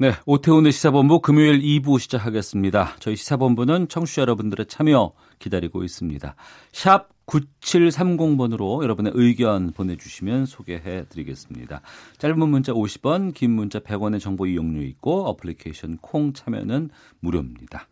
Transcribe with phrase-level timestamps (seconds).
[0.00, 2.94] 네, 오태훈의 시사본부 금요일 2부 시작하겠습니다.
[3.00, 6.36] 저희 시사본부는 청취자 여러분들의 참여 기다리고 있습니다.
[6.70, 11.80] 샵 9730번으로 여러분의 의견 보내주시면 소개해 드리겠습니다.
[12.18, 17.88] 짧은 문자 50원, 긴 문자 100원의 정보 이용료 있고 어플리케이션 콩 참여는 무료입니다.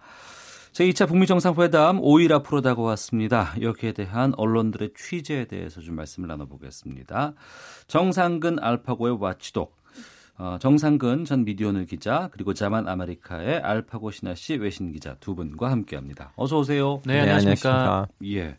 [0.74, 3.54] 제2차 북미 정상회담 5일 앞으로 다가왔습니다.
[3.60, 7.34] 여기에 대한 언론들의 취재에 대해서 좀 말씀을 나눠보겠습니다.
[7.88, 9.74] 정상근 알파고의 와치독,
[10.38, 15.70] 어, 정상근 전 미디어오늘 기자 그리고 자만 아메리카의 알파고 신하 씨 외신 기자 두 분과
[15.70, 16.32] 함께합니다.
[16.36, 17.00] 어서 오세요.
[17.06, 18.06] 네, 안녕하십니까.
[18.24, 18.56] 예.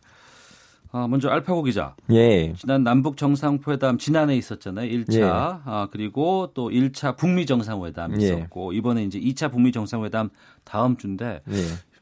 [0.92, 1.96] 아, 먼저 알파고 기자.
[2.12, 2.54] 예.
[2.54, 4.90] 지난 남북 정상회담 지난해 있었잖아요.
[4.90, 5.20] 1차.
[5.20, 5.24] 예.
[5.24, 8.26] 아, 그리고 또 1차 북미 정상회담 예.
[8.26, 10.30] 있었고 이번에 이제 2차 북미 정상회담
[10.64, 11.54] 다음 주인데 예.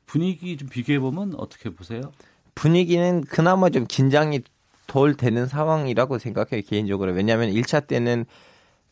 [0.06, 2.02] 분위기 좀 비교해 보면 어떻게 보세요?
[2.54, 4.42] 분위기는 그나마 좀 긴장이
[4.88, 7.12] 덜 되는 상황이라고 생각해요, 개인적으로.
[7.12, 8.26] 왜냐하면 1차 때는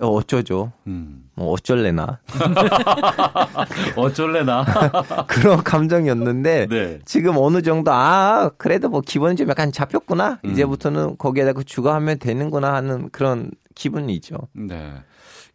[0.04, 0.72] 어, 어쩌죠.
[0.88, 1.30] 음.
[1.36, 2.20] 뭐 어쩔래나.
[3.96, 4.66] 어쩔래나.
[5.28, 7.00] 그런 감정이었는데 네.
[7.06, 10.40] 지금 어느 정도 아 그래도 뭐 기분이 좀 약간 잡혔구나.
[10.46, 10.52] 음.
[10.52, 14.38] 이제부터는 거기에다가 주거하면 되는구나 하는 그런 기분이죠.
[14.54, 14.94] 네.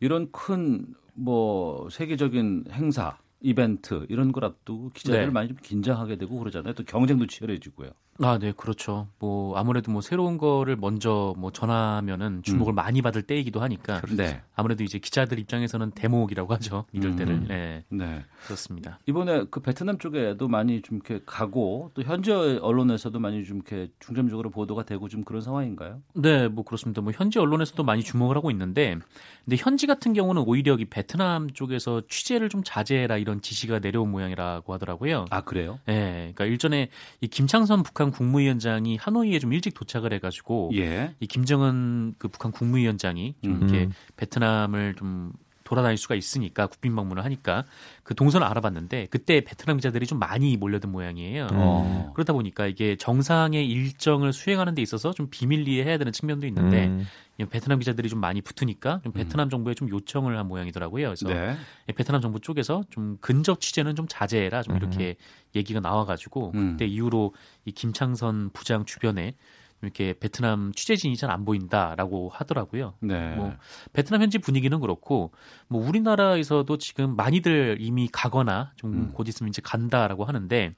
[0.00, 5.30] 이런 큰 뭐 세계적인 행사, 이벤트 이런 걸 앞두고 기자들 네.
[5.30, 6.74] 많이 좀 긴장하게 되고 그러잖아요.
[6.74, 7.90] 또 경쟁도 치열해지고요.
[8.20, 9.06] 아, 네, 그렇죠.
[9.18, 14.42] 뭐 아무래도 뭐 새로운 거를 먼저 뭐 전하면은 주목을 많이 받을 때이기도 하니까 네.
[14.54, 16.84] 아무래도 이제 기자들 입장에서는 대목이라고 하죠.
[16.92, 17.34] 이럴 때를.
[17.34, 17.46] 음.
[17.48, 18.24] 네, 네.
[18.44, 18.98] 그렇습니다.
[19.06, 24.50] 이번에 그 베트남 쪽에도 많이 좀 이렇게 가고 또 현지 언론에서도 많이 좀 이렇게 중점적으로
[24.50, 26.02] 보도가 되고 좀 그런 상황인가요?
[26.14, 27.00] 네, 뭐 그렇습니다.
[27.00, 28.96] 뭐 현지 언론에서도 많이 주목을 하고 있는데,
[29.44, 34.72] 근데 현지 같은 경우는 오히려 이 베트남 쪽에서 취재를 좀 자제해라 이런 지시가 내려온 모양이라고
[34.72, 35.26] 하더라고요.
[35.30, 35.78] 아 그래요?
[35.86, 36.88] 네, 그러니까 일전에
[37.20, 41.14] 이 김창선 북한 국무위원장이 하노이에 좀 일찍 도착을 해가지고 예.
[41.20, 43.62] 이 김정은 그 북한 국무위원장이 좀 음.
[43.62, 45.32] 이렇게 베트남을 좀
[45.68, 47.64] 돌아다닐 수가 있으니까 국빈 방문을 하니까
[48.02, 51.48] 그 동선을 알아봤는데 그때 베트남 기자들이 좀 많이 몰려든 모양이에요.
[51.52, 52.12] 어.
[52.14, 57.06] 그러다 보니까 이게 정상의 일정을 수행하는 데 있어서 좀 비밀리에 해야 되는 측면도 있는데 음.
[57.36, 61.06] 이 베트남 기자들이 좀 많이 붙으니까 좀 베트남 정부에 좀 요청을 한 모양이더라고요.
[61.08, 61.54] 그래서 네.
[61.88, 65.16] 이 베트남 정부 쪽에서 좀 근접 취재는 좀 자제해라 좀 이렇게
[65.54, 66.72] 얘기가 나와가지고 음.
[66.72, 67.34] 그때 이후로
[67.66, 69.34] 이 김창선 부장 주변에
[69.82, 72.94] 이렇게 베트남 취재진이 잘 안 보인다라고 하더라고요.
[73.00, 73.34] 네.
[73.36, 73.52] 뭐
[73.92, 75.30] 베트남 현지 분위기는 그렇고
[75.68, 79.12] 뭐 우리나라에서도 지금 많이들 이미 가거나 좀 음.
[79.12, 80.74] 곧 있으면 이제 간다라고 하는데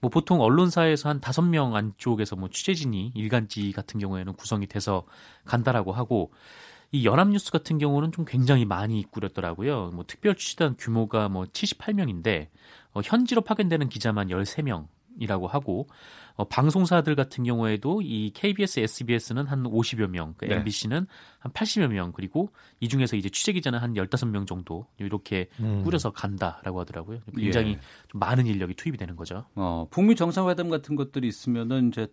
[0.00, 5.04] 뭐 보통 언론사에서 한 다섯 명 안쪽에서 뭐 취재진이 일간지 같은 경우에는 구성이 돼서
[5.44, 6.32] 간다라고 하고
[6.90, 9.90] 이 연합뉴스 같은 경우는 좀 굉장히 많이 꾸렸더라고요.
[9.94, 12.48] 뭐 특별 취재단 규모가 뭐 78명인데
[12.92, 14.86] 어, 현지로 파견되는 기자만 13명
[15.18, 15.88] 이라고 하고
[16.36, 20.56] 어, 방송사들 같은 경우에도 이 KBS, SBS는 한 50여 명, 그 네.
[20.56, 21.06] MBC는
[21.38, 25.82] 한 80여 명, 그리고 이 중에서 이제 취재 기자는 한 15명 정도 이렇게 음.
[25.84, 27.20] 꾸려서 간다라고 하더라고요.
[27.36, 27.80] 굉장히 예.
[28.08, 29.44] 좀 많은 인력이 투입이 되는 거죠.
[29.54, 32.08] 어, 북미 정상회담 같은 것들이 있으면은 이제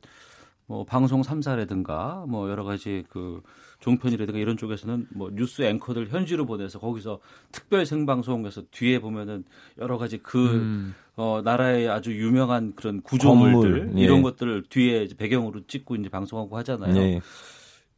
[0.66, 3.41] 뭐 방송 3사라든가 뭐 여러 가지 그
[3.79, 7.19] 종편이라든가 이런 쪽에서는 뭐 뉴스 앵커들 현지로 보내서 거기서
[7.51, 9.44] 특별 생방송에서 뒤에 보면은
[9.79, 10.95] 여러 가지 그 음.
[11.16, 14.03] 어, 나라의 아주 유명한 그런 구조물들 건물, 예.
[14.03, 16.95] 이런 것들을 뒤에 배경으로 찍고 이제 방송하고 하잖아요.
[16.95, 17.21] 예.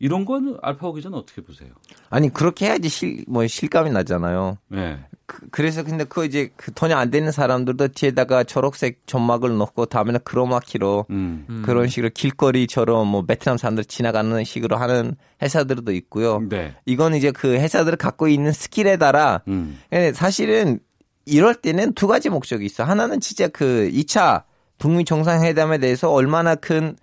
[0.04, 1.70] 이런 거는 알파고 기자는 어떻게 보세요?
[2.10, 4.58] 아니 그렇게 해야지 실 뭐 실감이 나잖아요.
[4.68, 5.00] 네.
[5.26, 10.20] 그, 래서 근데 그 이제 그 돈이 안 되는 사람들도 뒤에다가 초록색 점막을 넣고 다음에는
[10.26, 11.46] 크로마키로 음.
[11.50, 11.62] 음.
[11.66, 16.42] 그런 식으로 길거리처럼 뭐 베트남 사람들 지나가는 식으로 하는 회사들도 있고요.
[16.50, 16.76] 네.
[16.86, 19.80] 이건 이제 그 회사들을 갖고 있는 스킬에 따라 음.
[19.90, 20.80] 근데 사실은
[21.26, 22.84] 이럴 때는 두 가지 목적이 있어.
[22.84, 24.44] 하나는 진짜 그 2차
[24.80, 26.98] 북미 정상회담에 대해서 얼마나 큰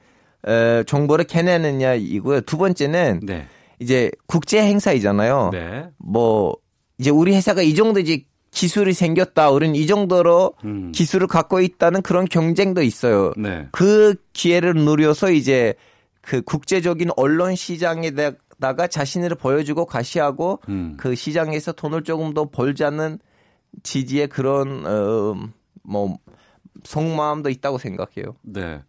[0.47, 2.43] 어, 정보를 캐내느냐 이고요.
[2.43, 3.47] 두 번째는 네.
[3.79, 5.51] 이제 국제 행사이잖아요.
[5.53, 5.89] 네.
[5.99, 6.57] 뭐
[6.99, 9.51] 이제 우리 회사가 이 정도 이제 기술이 생겼다.
[9.51, 10.93] 우리는 이 정도로 음.
[10.93, 13.33] 기술을 갖고 있다는 그런 경쟁도 있어요.
[13.37, 13.69] 네.
[13.71, 15.75] 그 기회를 누려서 이제
[16.21, 20.97] 그 국제적인 언론 시장에다가 자신을 보여주고 가시하고 음.
[20.99, 23.19] 그 시장에서 돈을 조금 더 벌자는
[23.83, 26.19] 지지의 그런 어 뭐
[26.85, 28.37] 속마음도 있다고 생각해요.
[28.43, 28.83] 네.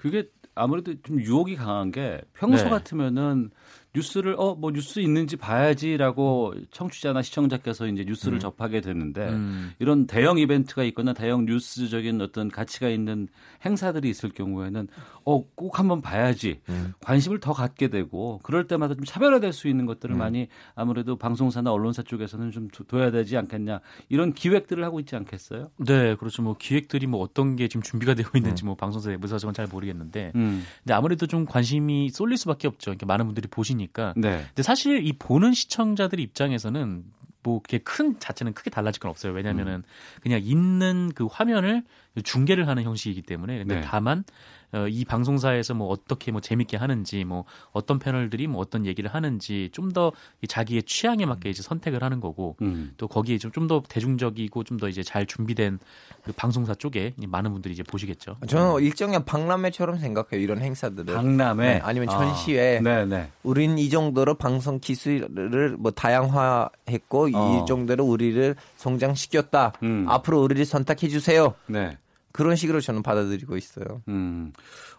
[0.00, 2.70] 그게 아무래도 좀 유혹이 강한 게 평소 네.
[2.70, 3.50] 같으면은
[3.94, 8.40] 뉴스를 어 뭐 뉴스 있는지 봐야지라고 청취자나 시청자께서 이제 뉴스를 음.
[8.40, 9.72] 접하게 되는데 음.
[9.78, 13.28] 이런 대형 이벤트가 있거나 대형 뉴스적인 어떤 가치가 있는
[13.64, 14.88] 행사들이 있을 경우에는
[15.24, 16.92] 어 꼭 한번 봐야지 음.
[17.00, 19.86] 관심을 더 갖게 되고 그럴 때마다 좀 차별화될 수 있는 음.
[19.86, 25.16] 것들을 많이 아무래도 방송사나 언론사 쪽에서는 좀 둬- 둬야 되지 않겠냐 이런 기획들을 하고 있지
[25.16, 25.70] 않겠어요?
[25.78, 26.42] 네, 그렇죠.
[26.42, 30.32] 뭐 기획들이 뭐 어떤 게 지금 준비가 되고 있는지 뭐 방송사 내부 사정은 잘 모르겠는데,
[30.34, 30.62] 음.
[30.82, 32.90] 근데 아무래도 좀 관심이 쏠릴 수밖에 없죠.
[32.90, 34.14] 이렇게 많은 분들이 보시니 까.
[34.16, 34.44] 네.
[34.48, 37.04] 근데 사실 이 보는 시청자들 입장에서는
[37.42, 39.32] 뭐 그게 큰 자체는 크게 달라질 건 없어요.
[39.32, 39.82] 왜냐면은
[40.22, 41.84] 그냥 있는 그 화면을
[42.24, 43.80] 중계를 하는 형식이기 때문에 근데 네.
[43.82, 44.24] 다만
[44.72, 49.68] 어, 이 방송사에서 뭐 어떻게 뭐 재밌게 하는지 뭐 어떤 패널들이 뭐 어떤 얘기를 하는지
[49.72, 50.12] 좀 더
[50.46, 52.92] 자기의 취향에 맞게 이제 선택을 하는 거고 음.
[52.96, 55.80] 또 거기에 좀더 대중적이고 좀 더 이제 잘 준비된
[56.22, 58.36] 그 방송사 쪽에 많은 분들이 이제 보시겠죠.
[58.46, 60.40] 저는 일종의 박람회처럼 생각해요.
[60.40, 61.12] 이런 행사들을.
[61.12, 62.80] 박람회 네, 아니면 전시회.
[62.80, 63.30] 네, 네.
[63.42, 67.62] 우린 이 정도로 방송 기술을 뭐 다양화했고 어.
[67.64, 69.72] 이 정도로 우리를 성장시켰다.
[69.82, 70.06] 음.
[70.08, 71.54] 앞으로 우리를 선택해 주세요.
[71.66, 71.98] 네.
[72.32, 74.02] 그런 식으로 저는 받아들이고 있어요.
[74.08, 74.52] 음.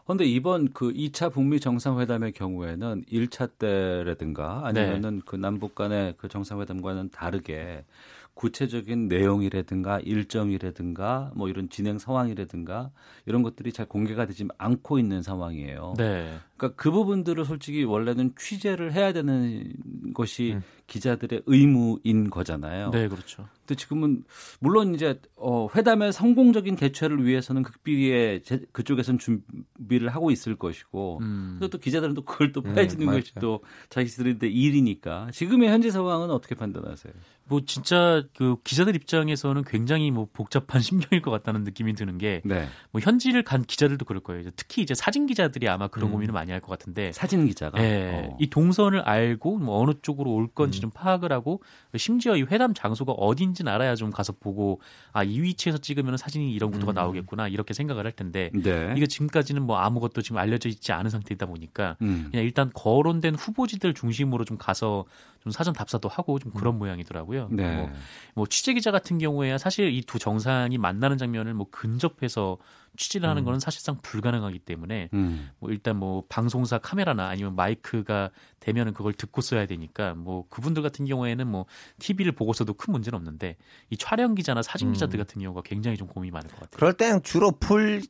[0.05, 7.09] 근데 이번 그 2차 북미 정상회담의 경우에는 1차 때라든가 아니면은 그 남북 간의 그 정상회담과는
[7.11, 7.85] 다르게
[8.33, 12.89] 구체적인 내용이라든가 일정이라든가 뭐 이런 진행 상황이라든가
[13.25, 15.93] 이런 것들이 잘 공개가 되지 않고 있는 상황이에요.
[15.97, 16.37] 네.
[16.61, 19.73] 그러니까 그 부분들을 솔직히 원래는 취재를 해야 되는
[20.13, 20.63] 것이 음.
[20.85, 22.91] 기자들의 의무인 거잖아요.
[22.91, 23.47] 네, 그렇죠.
[23.65, 24.23] 근데 지금은
[24.59, 31.57] 물론 이제 어 회담의 성공적인 개최를 위해서는 극비리에 제- 그쪽에서는 준비를 하고 있을 것이고 음.
[31.59, 33.19] 근데 또 기자들은 또 그걸 또 빼주는 맞아요.
[33.21, 37.13] 것이 또 자기들의 일이니까 지금의 현재 상황은 어떻게 판단하세요?
[37.45, 42.67] 뭐 진짜 그 기자들 입장에서는 굉장히 뭐 복잡한 심경일 것 같다는 느낌이 드는 게뭐 네.
[42.99, 44.49] 현지를 간 기자들도 그럴 거예요.
[44.57, 46.13] 특히 이제 사진 기자들이 아마 그런 음.
[46.13, 48.37] 고민을 많이 할 것 같은데 사진 기자가 예, 어.
[48.39, 50.81] 이 동선을 알고 뭐 어느 쪽으로 올 건지 음.
[50.81, 51.61] 좀 파악을 하고
[51.97, 54.79] 심지어 이 회담 장소가 어딘지는 알아야 좀 가서 보고
[55.13, 56.95] 아 이 위치에서 찍으면 사진이 이런 구도가 음.
[56.95, 58.93] 나오겠구나 이렇게 생각을 할 텐데 네.
[58.97, 62.27] 이게 지금까지는 뭐 아무것도 지금 알려져 있지 않은 상태이다 보니까 음.
[62.29, 65.05] 그냥 일단 거론된 후보지들 중심으로 좀 가서
[65.41, 67.47] 좀 사전 답사도 하고 좀 그런 모양이더라고요.
[67.51, 67.75] 네.
[67.77, 67.89] 뭐,
[68.35, 72.57] 뭐 취재 기자 같은 경우에야 사실 이 두 정상이 만나는 장면을 뭐 근접해서
[72.97, 75.49] 취재를 하는 거는 사실상 불가능하기 때문에 음.
[75.59, 81.05] 뭐 일단 뭐 방송사 카메라나 아니면 마이크가 되면은 그걸 듣고 써야 되니까 뭐 그분들 같은
[81.05, 81.65] 경우에는 뭐
[81.99, 83.57] TV를 보고서도 큰 문제는 없는데
[83.89, 86.77] 이 촬영 기자나 사진 기자들 같은 경우가 굉장히 좀 고민이 많을 것 같아요.
[86.77, 88.01] 그럴 때는 주로 풀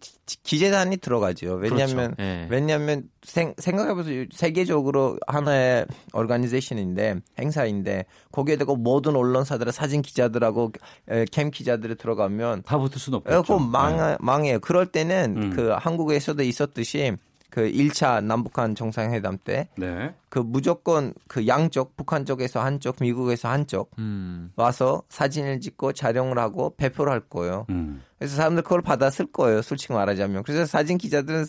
[0.44, 1.56] 기재단이 들어가죠.
[1.56, 2.24] 왜냐하면 그렇죠.
[2.24, 2.48] 예.
[2.50, 4.26] 왜냐하면 생, 생각해보세요.
[4.32, 10.72] 세계적으로 하나의 얼가니제이션인데 행사인데 거기에 대고 모든 언론사들의 사진 기자들하고
[11.10, 13.42] 에, 캠 기자들이 들어가면 다 붙을 수는 에, 없겠죠.
[13.42, 14.60] 그거 망, 망해요.
[14.60, 15.50] 그럴 때는 음.
[15.56, 17.16] 그 한국에서도 있었듯이
[17.52, 20.14] 그 1차 남북한 정상회담 때그 네.
[20.46, 24.52] 무조건 그 양쪽 북한 쪽에서 한쪽 미국에서 한쪽 음.
[24.56, 27.66] 와서 사진을 찍고 촬영을 하고 배포를 할 거예요.
[27.70, 28.02] 음.
[28.18, 29.62] 그래서 사람들 그걸 받았을 거예요.
[29.62, 30.44] 솔직히 말하자면.
[30.44, 31.46] 그래서 사진 기자들은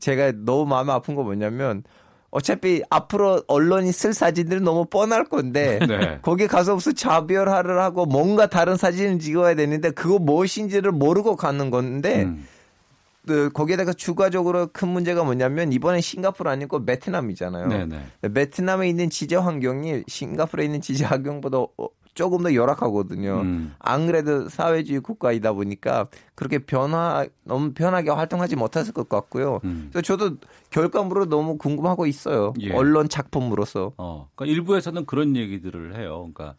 [0.00, 1.84] 제가 너무 마음 아픈 거 뭐냐면
[2.30, 6.18] 어차피 앞으로 언론이 쓸 사진들은 너무 뻔할 건데 네.
[6.22, 12.24] 거기 가서 무슨 차별화를 하고 뭔가 다른 사진을 찍어야 되는데 그거 무엇인지를 모르고 가는 건데
[12.24, 12.46] 음.
[13.26, 17.68] 그 거기에다가 추가적으로 큰 문제가 뭐냐면 이번에 싱가포르 아니고 베트남이잖아요.
[17.68, 18.32] 네네.
[18.32, 21.88] 베트남에 있는 지재 환경이 싱가포르에 있는 지재 환경보다 어,
[22.18, 23.42] 조금 더 열악하거든요.
[23.42, 23.74] 음.
[23.78, 29.60] 안 그래도 사회주의 국가이다 보니까 그렇게 변화 너무 편하게 활동하지 못했을 것 같고요.
[29.62, 29.90] 음.
[29.92, 30.36] 그래서 저도
[30.70, 32.54] 결과물로 너무 궁금하고 있어요.
[32.60, 32.72] 예.
[32.72, 33.92] 언론 작품으로서.
[33.98, 36.28] 어, 그러니까 일부에서는 그런 얘기들을 해요.
[36.34, 36.56] 그러니까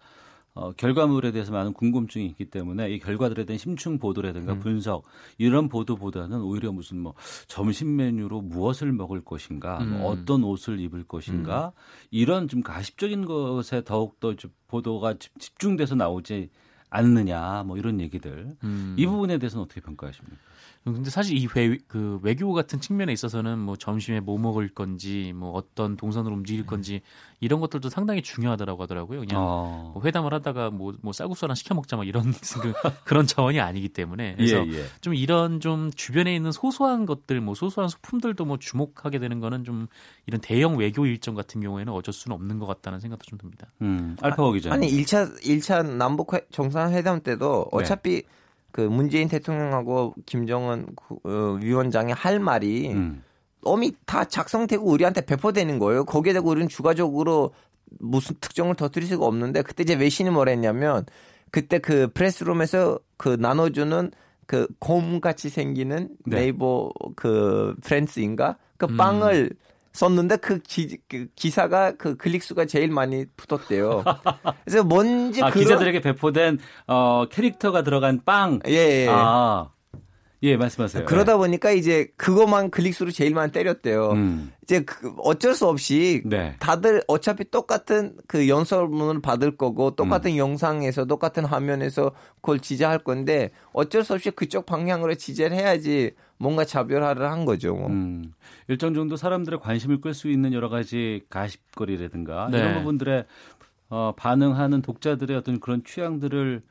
[0.60, 4.60] 어, 결과물에 대해서 많은 궁금증이 있기 때문에 이 결과들에 대한 심층 보도라든가 음.
[4.60, 5.04] 분석
[5.38, 7.13] 이런 보도보다는 오히려 무슨 뭐
[7.48, 10.20] 점심 메뉴로 무엇을 먹을 것인가, 뭐 음.
[10.20, 11.06] 어떤 옷을 입을 음.
[11.08, 11.72] 것인가
[12.12, 14.36] 이런 좀 가십적인 것에 더욱 더
[14.68, 16.50] 보도가 집- 집중돼서 나오지
[16.89, 18.55] 않느냐, 뭐 이런 얘기들.
[18.63, 18.96] 음.
[18.98, 20.38] 이 부분에 대해서는 어떻게 평가하십니까?
[20.86, 25.51] 근데 사실 이 외, 그 외교 같은 측면에 있어서는 뭐 점심에 뭐 먹을 건지 뭐
[25.51, 27.01] 어떤 동선으로 움직일 건지
[27.41, 29.19] 이런 것들도 상당히 중요하다라고 하더라고요.
[29.19, 29.91] 그냥 어.
[29.93, 32.24] 뭐 회담을 하다가 뭐, 뭐 쌀국수 하나 시켜 먹자 막 이런
[32.62, 34.86] 그, 그런 차원이 아니기 때문에 그래서 예, 예.
[35.01, 39.88] 좀 이런 좀 주변에 있는 소소한 것들 뭐 소소한 소품들도 뭐 주목하게 되는 거는 좀
[40.27, 43.67] 이런 대형 외교 일정 같은 경우에는 어쩔 수는 없는 것 같다는 생각도 좀 듭니다.
[43.81, 44.72] 음, 알파고 기자.
[44.74, 46.46] 아니 1차 1차 남북 회-
[46.80, 47.78] 정상회담 때도 네.
[47.78, 48.24] 어차피
[48.72, 53.24] 그 문재인 대통령하고 김정은 그, 어, 위원장이 할 말이 음.
[53.66, 56.06] 이미 다 작성되고 우리한테 배포되는 거예요.
[56.06, 57.54] 거기에 대고 우리는 추가적으로
[58.00, 61.06] 무슨 특정을 터뜨릴 수가 없는데 그때 이제 외신이 뭐라 했냐면
[61.52, 64.12] 그때 그 프레스룸에서 그 나눠주는
[64.46, 66.42] 그 곰같이 생기는 네.
[66.42, 68.98] 네이버 그 프렌스인가 그 음.
[68.98, 69.52] 빵을
[70.00, 74.03] 썼는데 그, 기, 그 기사가 그 클릭 수가 제일 많이 붙었대요.
[74.63, 78.60] 그래서 뭔지 아, 그런 기자들에게 배포된 어, 캐릭터가 들어간 빵.
[78.68, 79.08] 예, 예.
[79.10, 79.72] 아.
[80.41, 81.03] 예, 말씀하세요.
[81.03, 84.12] 그러다 보니까 이제 그것만 클릭수로 제일 많이 때렸대요.
[84.12, 84.53] 음.
[84.63, 86.56] 이제 그 어쩔 수 없이 네.
[86.60, 90.38] 다들 어차피 똑같은 그 연설문을 받을 거고 똑같은 음.
[90.38, 97.29] 영상에서 똑같은 화면에서 그걸 지지할 건데 어쩔 수 없이 그쪽 방향으로 지지를 해야지 뭔가 차별화를
[97.29, 97.75] 한 거죠.
[97.75, 97.88] 뭐.
[97.89, 98.34] 음,
[98.67, 102.60] 일정 정도 사람들의 관심을 끌 수 있는 여러 가지 가십거리라든가 네.
[102.60, 103.25] 이런 부분들에
[103.89, 106.62] 어, 반응하는 독자들의 어떤 그런 취향들을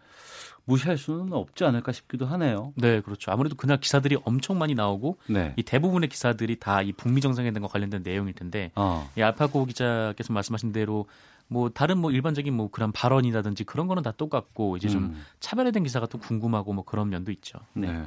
[0.64, 2.72] 무시할 수는 없지 않을까 싶기도 하네요.
[2.76, 3.30] 네, 그렇죠.
[3.30, 5.54] 아무래도 그날 기사들이 엄청 많이 나오고 네.
[5.56, 9.10] 이 대부분의 기사들이 다 이 북미 정상회담과 관련된 내용일 텐데 어.
[9.16, 11.06] 이 알파고 기자께서 말씀하신 대로
[11.48, 15.25] 뭐 다른 뭐 일반적인 뭐 그런 발언이라든지 그런 거는 다 똑같고 이제 좀 음.
[15.40, 17.58] 차별화된 기사가 또 궁금하고 뭐 그런 면도 있죠.
[17.72, 18.06] 네.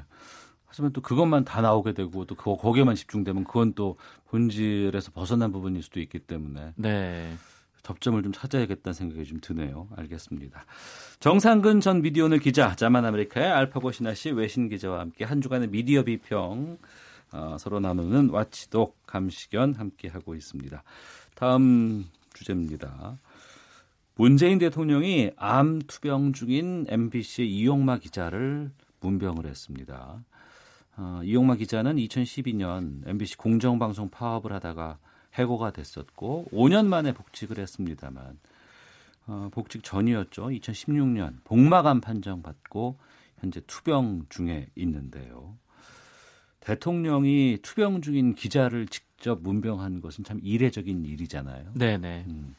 [0.72, 3.98] 하지만 또 그것만 다 나오게 되고 또 그거 거기에만 집중되면 그건 또
[4.30, 7.34] 본질에서 벗어난 부분일 수도 있기 때문에 네.
[7.84, 9.90] 접점을 좀 찾아야겠다는 생각이 좀 드네요.
[9.98, 10.66] 알겠습니다.
[11.20, 16.78] 정상근 전 미디어오늘 기자, 자만 아메리카의 알파고 시나씨 외신 기자와 함께 한 주간의 미디어 비평
[17.34, 20.82] 어, 서로 나누는 watchdog 감시견 함께 하고 있습니다.
[21.36, 23.18] 다음 주제입니다.
[24.16, 30.24] 문재인 대통령이 암 투병 중인 MBC의 이용마 기자를 문병을 했습니다.
[30.98, 35.00] 어, 이용마 기자는 2012년 MBC 공정방송 파업을 하다가
[35.34, 38.40] 해고가 됐었고 5년 만에 복직을 했습니다만
[39.28, 40.48] 어, 복직 전이었죠.
[40.48, 42.98] 2016년 복마감 판정 받고
[43.40, 45.58] 현재 투병 중에 있는데요.
[46.60, 51.72] 대통령이 투병 중인 기자를 직접 문병한 것은 참 이례적인 일이잖아요.
[51.76, 52.24] 네, 네.
[52.28, 52.56] 음.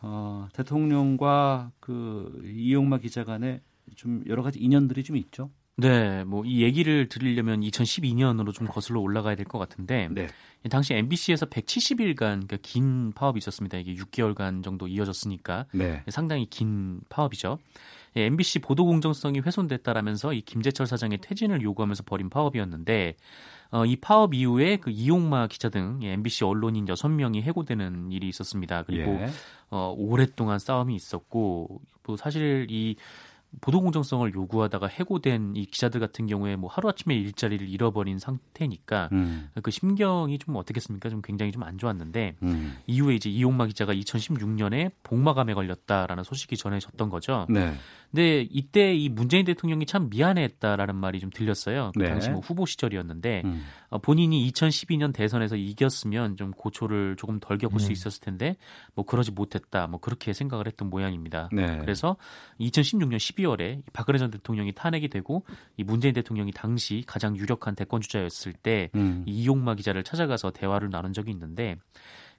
[0.00, 3.60] 어, 대통령과 그 이용마 기자 간에
[3.96, 5.50] 좀 여러 가지 인연들이 좀 있죠.
[5.80, 10.26] 네, 뭐 이 얘기를 드리려면 2012년으로 좀 거슬러 올라가야 될 것 같은데 네.
[10.70, 13.78] 당시 MBC에서 170일간 그러니까 긴 파업이 있었습니다.
[13.78, 16.02] 이게 6개월간 정도 이어졌으니까 네.
[16.08, 17.58] 상당히 긴 파업이죠.
[18.16, 23.14] 예, MBC 보도 공정성이 훼손됐다라면서 이 김재철 사장의 퇴진을 요구하면서 벌인 파업이었는데
[23.70, 28.82] 어, 이 파업 이후에 그 이용마 기자 등 예, MBC 언론인 6명이 해고되는 일이 있었습니다.
[28.82, 29.30] 그리고 예.
[29.70, 32.96] 어, 오랫동안 싸움이 있었고 뭐 사실 이
[33.60, 39.50] 보도 공정성을 요구하다가 해고된 이 기자들 같은 경우에 뭐 하루아침에 일자리를 잃어버린 상태니까 음.
[39.62, 41.08] 그 심경이 좀 어떻겠습니까?
[41.08, 42.78] 좀 굉장히 좀 안 좋았는데 음.
[42.86, 47.46] 이후에 이제 이용마 기자가 2016년에 복마감에 걸렸다라는 소식이 전해졌던 거죠.
[47.48, 47.74] 네.
[48.10, 51.92] 근데 이때 이 문재인 대통령이 참 미안했다라는 말이 좀 들렸어요.
[51.94, 52.08] 그 네.
[52.08, 53.64] 당시 뭐 후보 시절이었는데 음.
[53.90, 57.78] 어, 본인이 2012년 대선에서 이겼으면 좀 고초를 조금 덜 겪을 음.
[57.78, 58.56] 수 있었을 텐데
[58.94, 59.86] 뭐 그러지 못했다.
[59.86, 61.50] 뭐 그렇게 생각을 했던 모양입니다.
[61.52, 61.78] 네.
[61.78, 62.16] 그래서
[62.60, 65.44] 2016년 12월에 박근혜 전 대통령이 탄핵이 되고
[65.76, 69.24] 이 문재인 대통령이 당시 가장 유력한 대권 주자였을 때 음.
[69.26, 71.76] 이 이용마 기자를 찾아가서 대화를 나눈 적이 있는데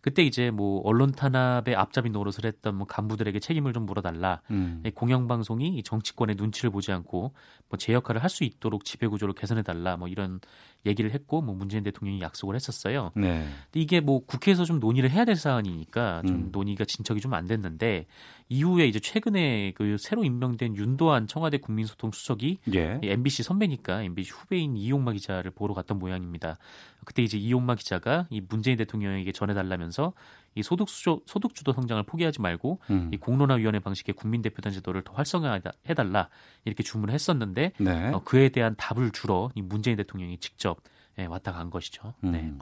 [0.02, 4.42] 그때 이제 뭐 언론 탄압에 앞잡이 노릇을 했던 뭐 간부들에게 책임을 좀 물어달라.
[4.52, 4.82] 음.
[4.86, 7.34] 이 공영방송이 이 정치권의 눈치를 보지 않고
[7.70, 9.98] 뭐 제 역할을 할 수 있도록 지배 구조를 개선해달라.
[9.98, 10.40] 뭐 이런
[10.86, 13.12] 얘기를 했고 뭐 문재인 대통령이 약속을 했었어요.
[13.16, 13.48] 네.
[13.66, 16.50] 근데 이게 뭐 국회에서 좀 논의를 해야 될 사안이니까 좀 음.
[16.52, 18.08] 논의가 진척이 좀 안 됐는데
[18.50, 23.00] 이후에 이제 최근에 그 새로 임명된 윤도한 청와대 국민소통 수석이 예.
[23.04, 26.58] 이 MBC 선배니까 MBC 후배인 이용마 기자를 보러 갔던 모양입니다.
[27.06, 30.14] 그때 이제 이용마 기자가 이 문재인 대통령에게 전해달라면서
[30.56, 33.10] 이 소득주도 소득 주도 성장을 포기하지 말고 음.
[33.14, 36.30] 이 공론화 위원회 방식의 국민 대표단 제도를 더 활성화해 달라
[36.66, 38.10] 이렇게 주문을 했었는데 네.
[38.10, 40.82] 어, 그에 대한 답을 주러 이 문재인 대통령이 직접
[41.18, 42.14] 예, 왔다 간 것이죠.
[42.22, 42.40] 네.
[42.40, 42.60] 음.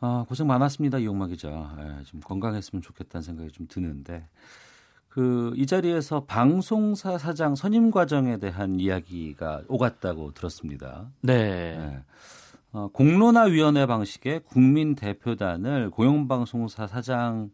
[0.00, 1.48] 아, 고생 많았습니다, 이용마 기자.
[1.78, 4.28] 예, 좀 건강했으면 좋겠다는 생각이 좀 드는데.
[5.08, 11.10] 그, 이 자리에서 방송사 사장 선임 과정에 대한 이야기가 오갔다고 들었습니다.
[11.22, 11.32] 네.
[11.32, 12.02] 예.
[12.76, 17.48] 어, 공론화위원회 방식의 국민 대표단을 공영방송사 사장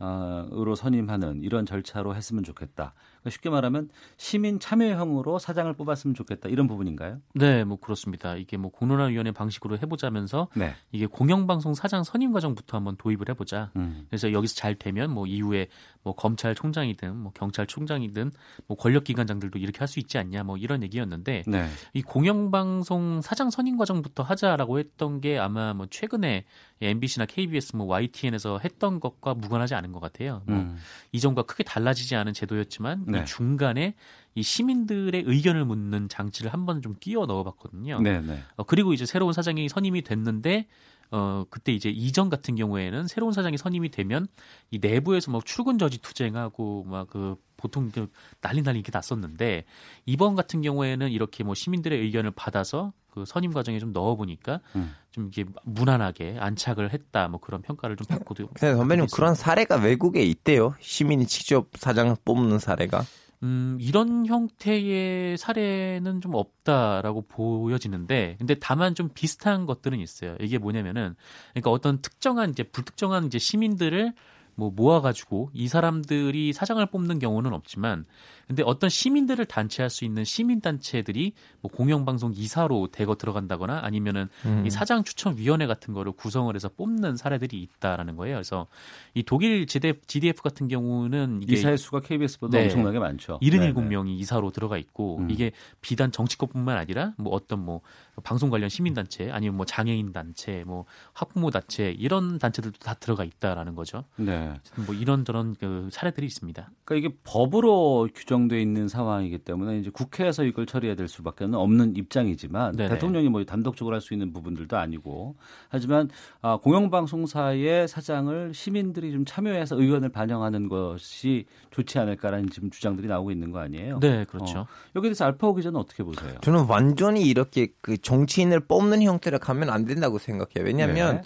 [0.00, 2.94] 으로 선임하는 이런 절차로 했으면 좋겠다.
[2.94, 7.20] 그러니까 쉽게 말하면 시민 참여형으로 사장을 뽑았으면 좋겠다 이런 부분인가요?
[7.34, 8.36] 네, 뭐 그렇습니다.
[8.36, 10.74] 이게 뭐 공론화위원회 방식으로 해보자면서 네.
[10.92, 13.72] 이게 공영방송 사장 선임 과정부터 한번 도입을 해보자.
[13.74, 14.06] 음.
[14.08, 15.66] 그래서 여기서 잘 되면 뭐 이후에
[16.04, 18.30] 뭐 검찰총장이든 뭐 경찰총장이든
[18.68, 21.66] 뭐 권력기관장들도 이렇게 할 수 있지 않냐 뭐 이런 얘기였는데 네.
[21.94, 26.44] 이 공영방송 사장 선임 과정부터 하자라고 했던 게 아마 뭐 최근에
[26.80, 30.42] MBC나 KBS 뭐 YTN에서 했던 것과 무관하지 않은 것 같아요.
[30.46, 30.76] 뭐 음.
[31.12, 33.20] 이전과 크게 달라지지 않은 제도였지만 네.
[33.20, 33.94] 이 중간에
[34.34, 38.00] 이 시민들의 의견을 묻는 장치를 한번 좀 끼워 넣어봤거든요.
[38.00, 38.42] 네, 네.
[38.56, 40.68] 어, 그리고 이제 새로운 사장이 선임이 됐는데
[41.10, 44.26] 어 그때 이제 이전 같은 경우에는 새로운 사장이 선임이 되면
[44.70, 48.08] 이 내부에서 막 출근 저지 투쟁하고 막 그 보통 그
[48.40, 49.64] 난리 난리 이렇게 났었는데
[50.06, 54.94] 이번 같은 경우에는 이렇게 뭐 시민들의 의견을 받아서 그 선임 과정에 좀 넣어 보니까 음.
[55.10, 59.34] 좀 이게 무난하게 안착을 했다 뭐 그런 평가를 좀 받고도 근데 선배님 그런.
[59.34, 60.74] 사례가 외국에 있대요.
[60.80, 63.04] 시민이 직접 사장을 뽑는 사례가.
[63.44, 70.36] 음, 이런 형태의 사례는 좀 없다라고 보여지는데, 근데 다만 좀 비슷한 것들은 있어요.
[70.40, 71.14] 이게 뭐냐면은,
[71.52, 74.12] 그러니까 어떤 특정한 이제 불특정한 이제 시민들을
[74.56, 78.06] 뭐 모아가지고 이 사람들이 사장을 뽑는 경우는 없지만,
[78.48, 84.64] 근데 어떤 시민들을 단체할 수 있는 시민 단체들이 뭐 공영방송 이사로 대거 들어간다거나 아니면은 음.
[84.66, 88.36] 이 사장 추천 위원회 같은 거를 구성을 해서 뽑는 사례들이 있다라는 거예요.
[88.36, 88.66] 그래서
[89.12, 92.64] 이 독일 GDF, 같은 경우는 이사의 수가 KBS보다 네.
[92.64, 93.38] 엄청나게 많죠.
[93.42, 95.30] 77명이 이사로 들어가 있고 음.
[95.30, 95.52] 이게
[95.82, 97.82] 비단 정치권뿐만 아니라 뭐 어떤 뭐
[98.22, 103.24] 방송 관련 시민 단체 아니면 뭐 장애인 단체 뭐 학부모 단체 이런 단체들도 다 들어가
[103.24, 104.04] 있다라는 거죠.
[104.16, 104.54] 네.
[104.86, 106.70] 뭐 이런저런 그 사례들이 있습니다.
[106.84, 111.96] 그러니까 이게 법으로 규정 돼 있는 상황이기 때문에 이제 국회에서 이걸 처리해야 될 수밖에 없는
[111.96, 112.90] 입장이지만 네네.
[112.90, 115.36] 대통령이 뭐 단독적으로 할 수 있는 부분들도 아니고
[115.68, 116.08] 하지만
[116.40, 123.50] 아, 공영방송사의 사장을 시민들이 좀 참여해서 의견을 반영하는 것이 좋지 않을까라는 지금 주장들이 나오고 있는
[123.50, 124.00] 거 아니에요?
[124.00, 124.60] 네, 그렇죠.
[124.60, 124.66] 어.
[124.96, 126.34] 여기에 대해서 알파오 기자는 어떻게 보세요?
[126.42, 130.64] 저는 완전히 이렇게 그 정치인을 뽑는 형태로 가면 안 된다고 생각해요.
[130.64, 131.22] 왜냐하면 네.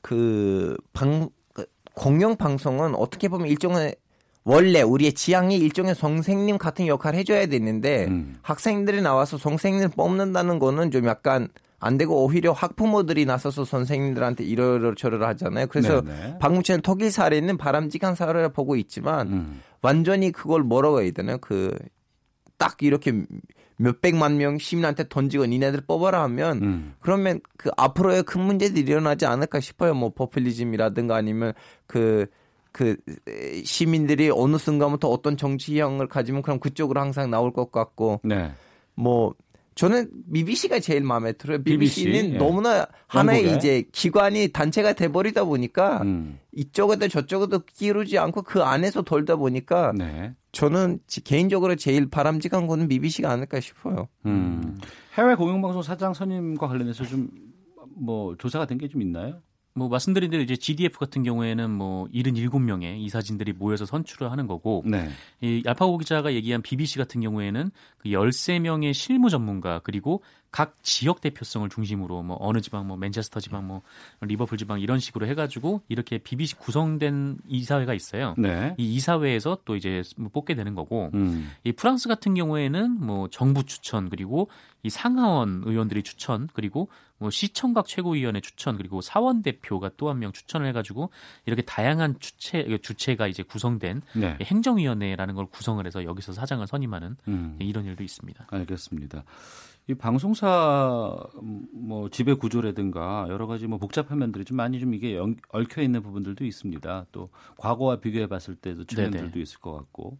[0.00, 3.96] 그 방, 그 공영 방송은 어떻게 보면 일종의
[4.44, 8.36] 원래 우리의 지향이 일종의 선생님 같은 역할을 해줘야 되는데 음.
[8.42, 11.48] 학생들이 나와서 선생님을 뽑는다는 거는 좀 약간
[11.80, 15.66] 안 되고 오히려 학부모들이 나서서 선생님들한테 이러저러 하잖아요.
[15.66, 16.02] 그래서.
[16.40, 19.62] 방금 전에 독일 사례는 바람직한 사례를 보고 있지만 음.
[19.82, 21.38] 완전히 그걸 뭐라고 해야 되나요?
[21.38, 21.74] 그
[22.56, 23.12] 딱 이렇게
[23.76, 26.94] 몇백만 명 시민한테 던지고 니네들 뽑아라 하면 음.
[27.00, 29.94] 그러면 그 앞으로의 큰 문제들이 일어나지 않을까 싶어요.
[29.94, 31.52] 뭐 포퓰리즘이라든가 아니면
[31.86, 32.26] 그,
[32.74, 32.96] 그
[33.64, 38.50] 시민들이 어느 순간부터 어떤 정치형을 가지면 그럼 그쪽으로 항상 나올 것 같고 네.
[38.96, 39.32] 뭐
[39.76, 41.62] 저는 BBC가 제일 마음에 들어요.
[41.62, 42.38] BBC, BBC는 예.
[42.38, 43.56] 너무나 하나의 영국의.
[43.58, 46.38] 이제 기관이 단체가 돼버리다 보니까 음.
[46.52, 50.32] 이쪽에도 저쪽에도 끼루지 않고 그 안에서 돌다 보니까 네.
[50.50, 54.08] 저는 지- 개인적으로 제일 바람직한 거는 BBC가 아닐까 싶어요.
[54.26, 54.76] 음.
[55.16, 57.28] 해외 공영방송 사장 선임과 관련해서 좀
[57.96, 59.40] 뭐 조사가 된 게 좀 있나요?
[59.76, 65.08] 뭐 말씀드린 대로 이제 GDF 같은 경우에는 뭐 77명의 이사진들이 모여서 선출을 하는 거고 네.
[65.40, 70.22] 이 알파고 기자가 얘기한 BBC 같은 경우에는 그 13명의 실무 전문가 그리고
[70.54, 73.82] 각 지역 대표성을 중심으로 뭐 어느 지방 뭐 맨체스터 지방 뭐
[74.20, 78.36] 리버풀 지방 이런 식으로 해 가지고 이렇게 BBC 구성된 이사회가 있어요.
[78.38, 78.72] 네.
[78.78, 81.50] 이 이사회에서 또 이제 뭐 뽑게 되는 거고 음.
[81.64, 84.48] 이 프랑스 같은 경우에는 뭐 정부 추천 그리고
[84.84, 86.88] 이 상하원 의원들이 추천 그리고
[87.18, 91.10] 뭐 시청각 최고위원회 추천 그리고 사원 대표가 또 한 명 추천을 해가지고
[91.46, 94.38] 이렇게 다양한 주체 주체가 이제 구성된 네.
[94.40, 97.56] 행정위원회라는 걸 구성을 해서 여기서 사장을 선임하는 음.
[97.58, 98.46] 이런 일도 있습니다.
[98.50, 99.24] 알겠습니다.
[99.86, 105.14] 이 방송사 음, 뭐 지배 구조라든가 여러 가지 뭐 복잡한 면들이 좀 많이 좀 이게
[105.14, 107.06] 연- 얽혀 있는 부분들도 있습니다.
[107.12, 109.42] 또 과거와 비교해 봤을 때도 측면들도 네네.
[109.42, 110.18] 있을 것 같고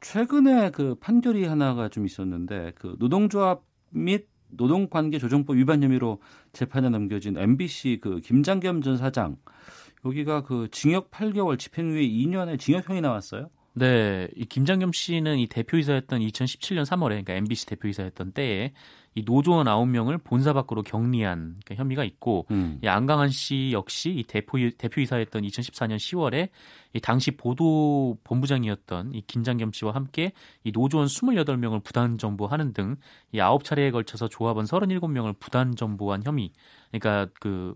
[0.00, 6.20] 최근에 그 판결이 하나가 좀 있었는데 그 노동조합 및 노동관계 조정법 위반 혐의로
[6.54, 9.36] 재판에 넘겨진 MBC 그 김장겸 전 사장
[10.06, 13.50] 여기가 그 징역 8개월 집행유예 2년의 징역형이 나왔어요.
[13.78, 18.72] 네, 이 김장겸 씨는 이 대표이사였던 2017년 3월에 그러니까 MBC 대표이사였던 때에
[19.14, 22.78] 이 노조원 9명을 본사 밖으로 격리한 그러니까 혐의가 있고 음.
[22.82, 26.50] 이 안강한 씨 역시 이 대표 대표이사였던 2014년 10월에
[26.92, 30.32] 이 당시 보도 본부장이었던 이 김장겸 씨와 함께
[30.64, 32.96] 이 노조원 28명을 부단 전보하는 등
[33.32, 36.52] 이 9차례에 걸쳐서 조합원 37명을 부단 전보한 혐의.
[36.90, 37.74] 그러니까 그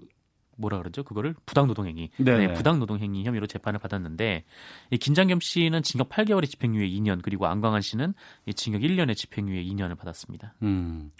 [0.60, 1.02] 뭐라 그러죠?
[1.02, 2.10] 그거를 부당 노동행위.
[2.18, 2.46] 네네.
[2.48, 4.44] 네, 부당 노동행위 혐의로 재판을 받았는데
[4.90, 8.14] 이 김장겸 씨는 징역 8개월의 집행유예 2년 그리고 안광한 씨는
[8.46, 10.54] 이 징역 1년의 집행유예 2년을 받았습니다.
[10.62, 11.10] 음.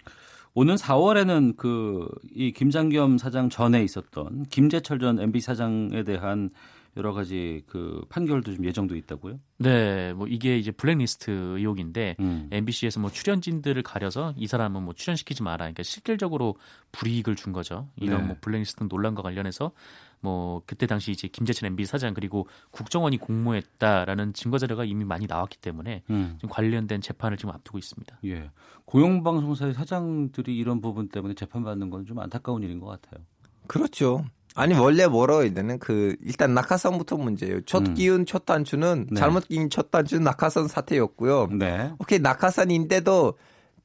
[0.53, 6.49] 오는 4월에는 그 이 김장겸 사장 전에 있었던 김재철 전 MB 사장에 대한
[6.97, 9.39] 여러 가지 그 판결도 좀 예정돼 있다고요?
[9.59, 12.49] 네, 뭐 이게 이제 블랙리스트 의혹인데 음.
[12.51, 15.57] MBC에서 뭐 출연진들을 가려서 이 사람은 뭐 출연시키지 마라.
[15.65, 16.55] 그러니까 실질적으로
[16.91, 17.87] 불이익을 준 거죠.
[17.95, 18.27] 이런 네.
[18.27, 19.71] 뭐 블랙리스트 논란과 관련해서
[20.19, 25.57] 뭐 그때 당시 이제 김재철 MB 사장 그리고 국정원이 공모했다라는 증거 자료가 이미 많이 나왔기
[25.59, 26.35] 때문에 음.
[26.39, 28.19] 지금 관련된 재판을 지금 앞두고 있습니다.
[28.25, 28.51] 예.
[28.85, 33.23] 공영방송사의 사장들이 이런 부분 때문에 재판받는 건 좀 안타까운 일인 것 같아요.
[33.67, 34.25] 그렇죠.
[34.55, 37.61] 아니 원래 뭐라고 해야 되는 그 일단 낙하산부터 문제예요.
[37.65, 37.93] 첫 음.
[37.93, 39.19] 끼운 첫 단추는 네.
[39.19, 41.47] 잘못 끼운 첫 단추는 낙하산 사태였고요.
[41.57, 41.91] 네.
[41.99, 43.35] 오케이 낙하산인데도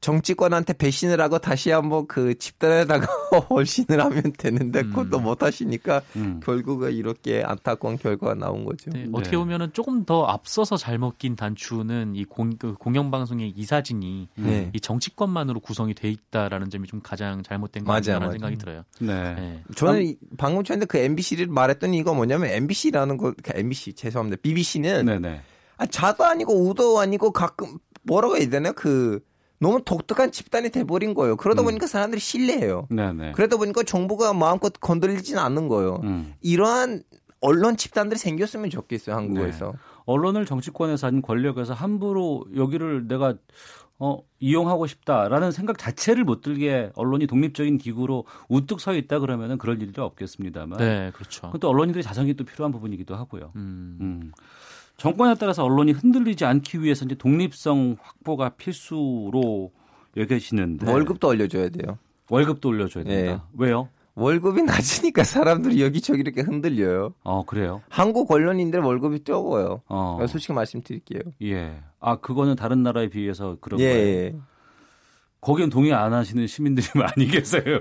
[0.01, 3.05] 정치권한테 배신을 하고 다시 한번 그 집단에다가
[3.49, 4.89] 헌신을 하면 되는데 음.
[4.91, 6.39] 그것도 못 하시니까 음.
[6.43, 8.89] 결국은 이렇게 안타까운 결과가 나온 거죠.
[8.91, 9.09] 네, 네.
[9.11, 14.69] 어떻게 보면은 조금 더 앞서서 잘못 낀 단추는 이 공, 그 공영방송의 이사진이 네.
[14.73, 18.31] 이 정치권만으로 구성이 돼 있다라는 점이 좀 가장 잘못된 거 맞아요.
[18.31, 18.83] 생각이 들어요.
[18.99, 19.35] 네.
[19.35, 19.63] 네.
[19.75, 24.39] 저는 이- 방금 전에 그 MBC를 말했더니 이거 뭐냐면 MBC라는 거, 그 MBC 죄송합니다.
[24.41, 25.41] BBC는 네네.
[25.77, 29.19] 아, 자도 아니고 우도 아니고 가끔 뭐라고 해야 되나 그
[29.59, 31.35] 너무 독특한 집단이 돼버린 거예요.
[31.35, 31.65] 그러다 음.
[31.65, 32.87] 보니까 사람들이 신뢰해요.
[32.89, 33.31] 네네.
[33.33, 36.01] 그러다 보니까 정부가 마음껏 건드리지는 않는 거예요.
[36.03, 36.33] 음.
[36.41, 37.03] 이러한
[37.39, 39.73] 언론 집단들이 생겼으면 좋겠어요 한국에서.
[40.05, 43.35] 언론을 정치권에서 아닌 권력에서 함부로 여기를 내가
[43.99, 49.81] 어, 이용하고 싶다라는 생각 자체를 못 들게 언론이 독립적인 기구로 우뚝 서 있다 그러면은 그럴
[49.81, 50.77] 일이 없겠습니다만.
[50.77, 51.47] 네, 그렇죠.
[51.47, 53.53] 그것도 언론인들의 자성이 또 필요한 부분이기도 하고요.
[53.55, 53.97] 음.
[54.01, 54.31] 음.
[54.97, 59.71] 정권에 따라서 언론이 흔들리지 않기 위해서 이제 독립성 확보가 필수로
[60.17, 61.99] 여겨지는데 월급도 올려줘야 돼요.
[62.29, 63.31] 월급도 올려줘야 된다.
[63.31, 63.63] 네.
[63.63, 63.89] 왜요?
[64.15, 67.13] 월급이 낮으니까 사람들이 여기저기 이렇게 흔들려요.
[67.23, 67.83] 어 그래요.
[67.87, 69.83] 한국 언론인들 월급이 적어요.
[69.87, 71.21] 어 솔직히 말씀드릴게요.
[71.43, 71.75] 예.
[71.99, 74.07] 아 그거는 다른 나라에 비해서 그런 예, 거예요.
[74.07, 74.35] 예.
[75.39, 77.79] 거기엔 동의 안 하시는 시민들이 많이 계세요.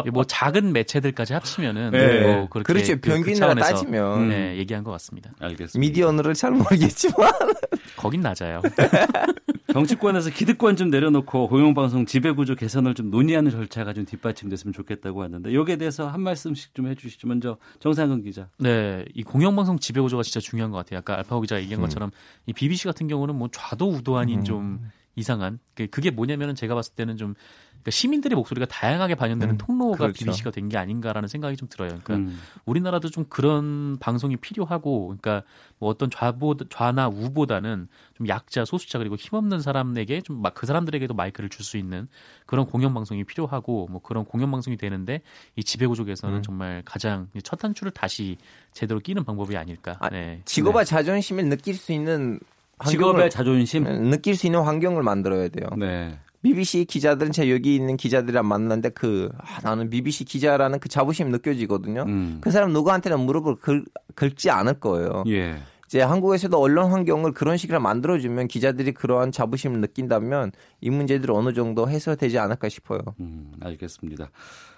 [0.00, 2.22] 이게 뭐 작은 매체들까지 합치면은 네.
[2.36, 2.92] 뭐 그렇게 그렇죠.
[2.94, 5.32] 그- 그 평균으로 차원에서, 따지면 네, 얘기한 것 같습니다.
[5.40, 5.78] 알겠습니다.
[5.78, 7.16] 미디어너를 잘 모르겠지만
[7.96, 8.60] 거긴 낮아요.
[9.72, 15.76] 정치권에서 기득권 좀 내려놓고 공영방송 지배구조 개선을 좀 논의하는 절차가 좀 뒷받침됐으면 좋겠다고 하는데 여기에
[15.76, 17.28] 대해서 한 말씀씩 좀 해주시죠.
[17.28, 18.48] 먼저 정상근 기자.
[18.58, 20.98] 네, 이 공영방송 지배 구조가 진짜 중요한 것 같아요.
[21.00, 21.64] 아까 알파고 기자가 음.
[21.64, 22.10] 얘기한 것처럼
[22.46, 24.80] 이 BBC 같은 경우는 뭐 좌도 우도 아닌 좀
[25.18, 27.34] 이상한 그- 그게 뭐냐면은 제가 봤을 때는 좀
[27.78, 30.24] 그러니까 시민들의 목소리가 다양하게 반영되는 음, 통로가 그렇죠.
[30.24, 31.88] BBC가 된 게 아닌가라는 생각이 좀 들어요.
[32.02, 32.38] 그러니까 음.
[32.66, 35.44] 우리나라도 좀 그런 방송이 필요하고, 그러니까
[35.78, 41.14] 뭐 어떤 좌보 좌나 우보다는 좀 약자, 소수자 그리고 힘없는 사람에게 좀 막 그 사람들에게도
[41.14, 42.08] 마이크를 줄 수 있는
[42.46, 45.22] 그런 공영 방송이 필요하고, 뭐 그런 공영 방송이 되는데
[45.54, 46.42] 이 지배구조 개선은 음.
[46.42, 48.36] 정말 가장 첫 단추를 다시
[48.72, 49.96] 제대로 끼는 방법이 아닐까.
[50.00, 50.42] 아, 네.
[50.46, 52.40] 직업의 자존심을 느낄 수 있는
[52.86, 53.84] 직업의 자존심.
[54.10, 55.68] 느낄 수 있는 환경을 만들어야 돼요.
[55.76, 56.18] 네.
[56.42, 62.04] BBC 기자들은 제가 여기 있는 기자들이랑 만났는데 그 아, 나는 BBC 기자라는 그 자부심 느껴지거든요.
[62.06, 62.38] 음.
[62.40, 65.24] 그 사람 누구한테는 무릎을 긁, 긁지 않을 거예요.
[65.28, 65.58] 예.
[65.86, 71.88] 이제 한국에서도 언론 환경을 그런 식으로 만들어주면 기자들이 그러한 자부심을 느낀다면 이 문제들이 어느 정도
[71.88, 73.00] 해소되지 않을까 싶어요.
[73.20, 74.30] 음, 알겠습니다.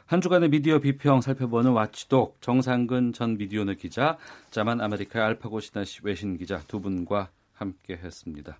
[0.06, 4.18] 한 주간의 미디어 비평 살펴보는 watchdog 정상근 전 미디어오늘 기자,
[4.50, 8.58] 자만 아메리카 알파고 시나씨 외신 기자 두 분과 함께 했습니다.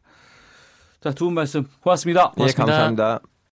[1.01, 2.33] 자, 두 분 말씀 고맙습니다.
[2.37, 2.65] 예, 고맙습니다.
[2.65, 3.21] 감사합니다.